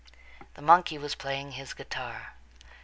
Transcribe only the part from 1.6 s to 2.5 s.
guitar.